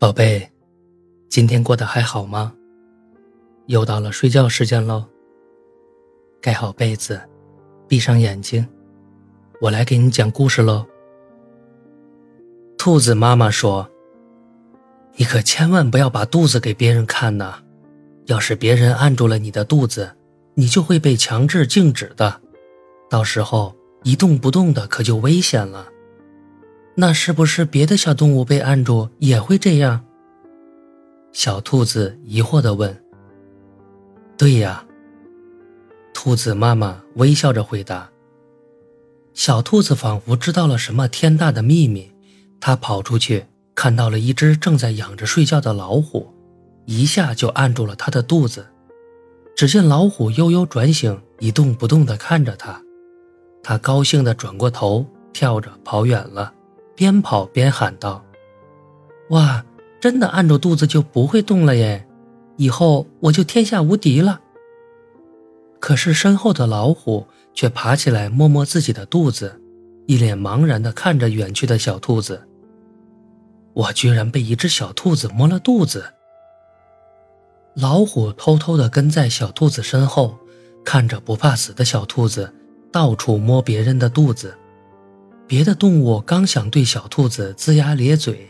[0.00, 0.50] 宝贝，
[1.28, 2.54] 今天过得还好吗？
[3.66, 5.04] 又到了睡觉时间喽。
[6.40, 7.20] 盖好被子，
[7.86, 8.66] 闭上眼睛，
[9.60, 10.86] 我来给你讲故事喽。
[12.78, 13.86] 兔子妈妈说
[15.16, 17.56] ：“你可千万不要把肚子给别人看呐，
[18.24, 20.16] 要是别人按住了你的肚子，
[20.54, 22.40] 你就会被强制静止的，
[23.10, 25.86] 到时候一动不动的可就危险了。”
[27.00, 30.04] 那是不是别的小动物被按住也会这样？
[31.32, 32.94] 小兔子疑惑地问。
[34.36, 34.84] “对呀。”
[36.12, 38.10] 兔子妈妈微笑着回答。
[39.32, 42.12] 小兔子仿佛知道了什么天大的秘密，
[42.60, 46.28] 它跑出去看到了一只正在仰着睡觉的老虎，
[46.84, 48.66] 一下就按住了它的肚子。
[49.56, 52.78] 只见老虎悠悠转醒，一动不动地看着它，
[53.62, 56.52] 它高兴地转过头，跳着跑远了。
[57.00, 58.22] 边跑边喊道
[59.32, 59.64] ：“哇，
[60.02, 62.06] 真的按住肚子就不会动了耶！
[62.58, 64.42] 以后我就天下无敌了。”
[65.80, 69.62] 可是身后的老虎却爬起来摸摸自己的肚子，
[70.04, 72.46] 一脸茫然地看着远去的小兔子。
[73.72, 76.04] 我居然被一只小兔子摸了肚子！
[77.72, 80.36] 老虎偷偷地跟在小兔子身后，
[80.84, 82.52] 看着不怕死的小兔子
[82.92, 84.54] 到处摸别人的肚子。
[85.50, 88.48] 别的动物刚想对小兔子龇牙咧嘴，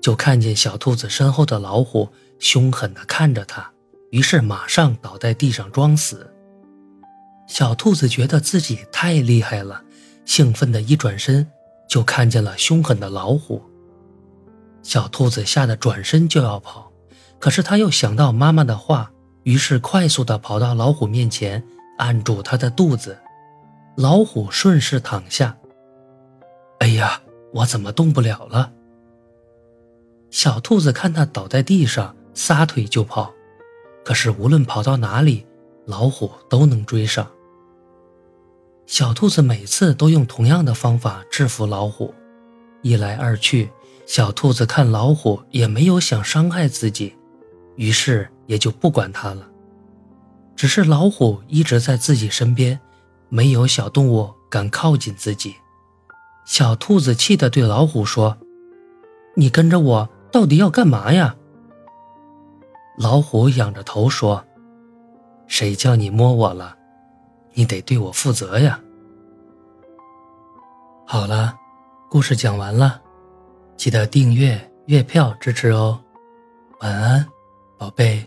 [0.00, 2.08] 就看见小兔子身后的老虎
[2.38, 3.68] 凶狠地看着它，
[4.12, 6.32] 于是马上倒在地上装死。
[7.48, 9.82] 小兔子觉得自己太厉害了，
[10.24, 11.44] 兴奋地一转身，
[11.88, 13.60] 就看见了凶狠的老虎。
[14.84, 16.92] 小兔子吓得转身就要跑，
[17.40, 19.10] 可是它又想到妈妈的话，
[19.42, 21.64] 于是快速地跑到老虎面前，
[21.98, 23.18] 按住它的肚子。
[23.96, 25.56] 老虎顺势躺下。
[26.78, 27.20] 哎呀，
[27.52, 28.72] 我怎么动不了了？
[30.30, 33.32] 小兔子看它倒在地上，撒腿就跑。
[34.04, 35.46] 可是无论跑到哪里，
[35.86, 37.26] 老虎都能追上。
[38.86, 42.14] 小兔子每次都用同样的方法制服老虎，
[42.82, 43.70] 一来二去，
[44.06, 47.14] 小兔子看老虎也没有想伤害自己，
[47.74, 49.48] 于是也就不管它了。
[50.54, 52.78] 只是老虎一直在自己身边，
[53.28, 55.56] 没有小动物敢靠近自己。
[56.46, 58.38] 小兔子气得对老虎说
[59.34, 61.36] ：“你跟着我到底要干嘛呀？”
[62.96, 64.42] 老虎仰着头说
[65.48, 66.76] ：“谁叫你摸我了？
[67.52, 68.80] 你得对我负责呀。”
[71.04, 71.54] 好了，
[72.08, 73.02] 故事讲完了，
[73.76, 76.00] 记得订阅、月票支持哦。
[76.80, 77.26] 晚安，
[77.76, 78.24] 宝贝。